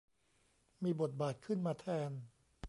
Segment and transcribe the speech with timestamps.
[0.83, 2.11] มีบทบาทขึ้นมาแทน